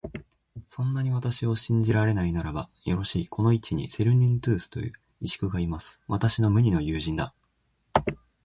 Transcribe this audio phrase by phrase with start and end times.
[0.67, 6.01] そんなに私を信じられないならば、よろしい、この市にセリヌンティウスという石工がいます。
[6.07, 7.35] 私の無二の友人だ。